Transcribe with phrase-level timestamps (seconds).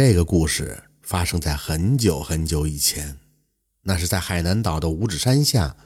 [0.00, 3.18] 这个故事发生在很久很久以前，
[3.82, 5.76] 那是在海南岛的五指山下，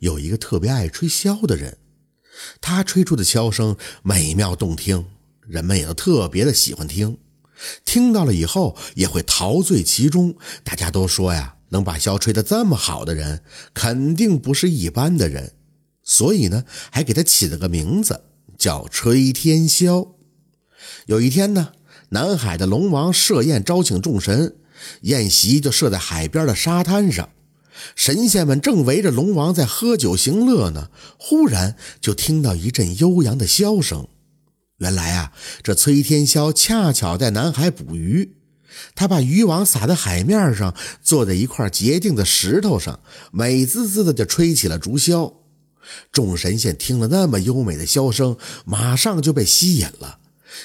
[0.00, 1.78] 有一个特别爱吹箫的人，
[2.60, 5.06] 他吹出的箫声美妙动听，
[5.40, 7.16] 人们也都特别的喜欢听，
[7.82, 10.36] 听到了以后也会陶醉其中。
[10.62, 13.42] 大家都说呀，能把箫吹得这么好的人，
[13.72, 15.54] 肯定不是一般的人，
[16.02, 18.24] 所以呢，还给他起了个名字，
[18.58, 20.16] 叫吹天箫。
[21.06, 21.72] 有一天呢。
[22.12, 24.56] 南海的龙王设宴招请众神，
[25.00, 27.30] 宴席就设在海边的沙滩上。
[27.96, 34.06] 神仙们正围着龙王在喝酒行乐呢，忽然就听到一阵悠扬的箫声。
[34.76, 38.34] 原来啊，这崔天霄恰巧在南海捕鱼，
[38.94, 43.00] 他把渔网撒在海面上，坐在一块洁净的石头上，
[43.32, 45.32] 美滋滋的就吹起了竹箫。
[46.12, 48.36] 众神仙听了那么优美的箫声，
[48.66, 50.18] 马上就被吸引了。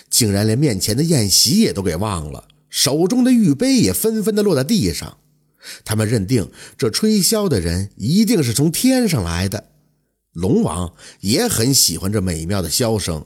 [0.10, 5.18] 竟然连面前的宴席也都给忘了，手中的玉杯也纷纷的落在地上。
[5.84, 9.72] 他们认定这吹箫的人一定是从天上来的。
[10.34, 13.26] 龙王也很喜欢这美妙的箫声，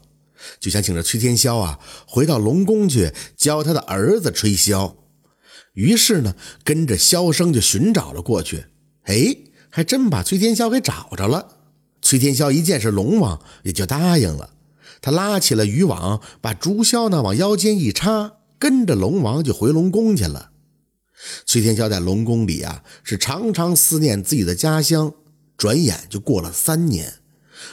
[0.60, 4.96] 就想请着崔天霄啊回到龙宫去教他的儿子吹箫。
[5.74, 8.66] 于是呢，跟着箫声就寻找了过去。
[9.04, 9.36] 哎，
[9.70, 11.58] 还真把崔天霄给找着了。
[12.02, 14.50] 崔天霄一见是龙王，也就答应了。
[15.02, 20.52] 他拉起了渔网，把竹箫呢往腰间一插，跟着龙王就回龙宫去了。
[21.46, 25.14] 崔天霄在龙宫里啊，是常常思念自己的家乡。
[25.58, 27.16] 转眼就过了三年，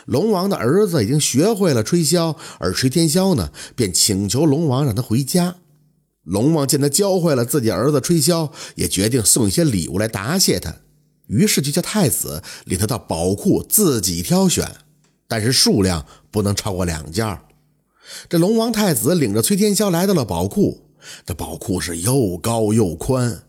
[0.05, 5.57] 龙王的儿子已经学会了吹箫，而崔天霄呢，便请求龙王让他回家。
[6.25, 10.77] 龙王见他教会了自己儿子吹箫，也决定送一些礼物来答谢他，
[11.29, 14.71] 于是就叫太子领他到宝库自己挑选。
[15.29, 17.39] 但是数量不能超过两件。
[18.29, 20.89] 这龙王太子领着崔天霄来到了宝库，
[21.27, 23.43] 这宝库是又高又宽，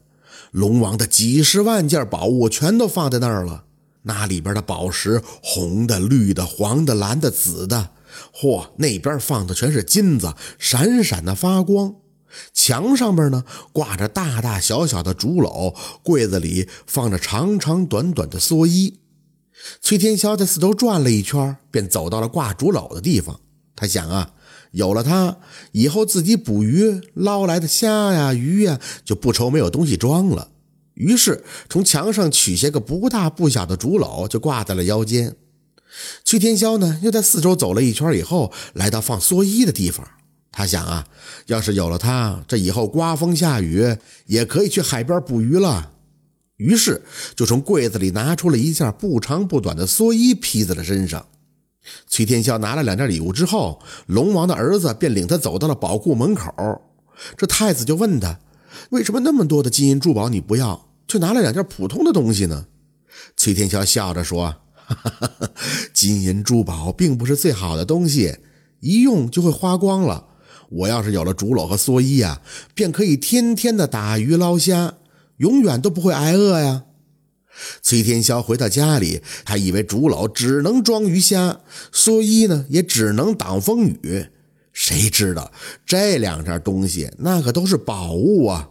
[0.52, 3.64] 龙王的几十万件宝物全都放在那儿了。
[4.04, 7.92] 那里边的宝石，红的、绿的、黄的、蓝的、紫的，
[8.34, 11.96] 嚯，那边放的全是金子，闪闪的发光。
[12.54, 19.00] 墙上边呢挂着大大小小的竹篓，柜子里放着长长短短的蓑衣。
[19.82, 23.40] 崔天霄在四周转了一圈，便走到了挂竹篓的地方。
[23.76, 24.34] 他想啊，
[24.72, 25.38] 有了它，
[25.72, 30.50] 以后自己捕鱼捞来的虾呀、鱼呀，就不愁没有东西装了。
[30.96, 35.36] 于是从墙上取下个不大不小的竹篓，就挂在了腰间。
[36.26, 40.06] 崔天霄呢，又在四周走了一圈以后，来到放蓑衣的地方。
[40.52, 41.08] 他想啊，
[41.46, 43.96] 要是有了它，这以后刮风下雨
[44.26, 45.94] 也可以去海边捕鱼了。
[46.60, 47.02] 于是
[47.36, 51.26] 就从柜子里拿出了一件不长不短的蓑衣，披在了身上。
[52.06, 56.54] 崔天霄拿了两件礼物之后，龙王的儿子便领他走到了宝库门口。
[57.38, 58.40] 这太子就问他
[58.92, 62.68] ：“为什么那么多的金银珠宝你不要，却拿了两件普通的东西呢？”
[63.38, 65.50] 崔天霄笑着说：“哈哈哈，
[65.94, 68.38] 金银珠宝并不是最好的东西，
[68.82, 70.26] 一用就会花光了。
[70.70, 72.42] 我要是有了竹篓和蓑衣啊，
[72.76, 74.96] 便可以天天的打鱼捞虾。”
[75.40, 76.84] 永远都不会挨饿呀！
[77.82, 81.60] 崔天霄回到家里，他以为竹篓只能装鱼虾，
[81.92, 84.28] 蓑衣呢也只能挡风雨。
[84.72, 85.52] 谁知道
[85.86, 88.70] 这两件东西那可都是宝物啊！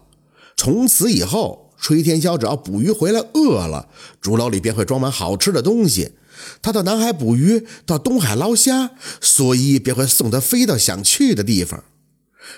[0.57, 3.89] 从此以后，崔天霄只要捕鱼回来饿了，
[4.21, 6.13] 竹篓里便会装满好吃的东西。
[6.63, 11.85] 他到南海捕鱼，到东海捞虾，蓑衣便会送他飞到想去的地方。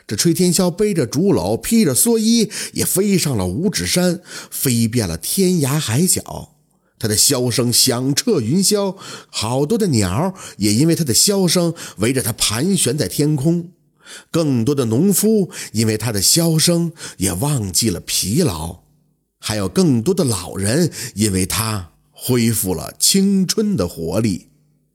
[0.07, 4.21] 这吹天霄背着竹篓，披着蓑衣，也飞上了五指山，
[4.51, 6.57] 飞遍了天涯海角。
[6.99, 8.95] 他的箫声响彻云霄，
[9.31, 13.71] 好多的鸟也因为他的箫声围着他盘旋在天空。
[14.31, 18.81] 更多的农夫因为他的箫声也忘记了疲劳，
[19.39, 24.49] 还有更多的老人因为他恢复了青春的活力。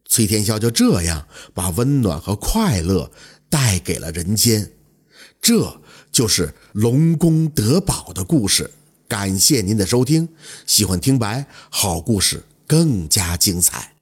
[0.07, 3.09] 崔天霄就这样把温暖和快乐
[3.49, 4.73] 带给了人间。
[5.45, 5.79] 这
[6.11, 8.71] 就是龙宫得宝的故事。
[9.07, 10.27] 感谢您的收听，
[10.65, 13.94] 喜欢听白好故事更加精彩。